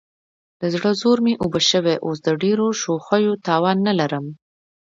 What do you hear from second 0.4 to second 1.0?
د زړه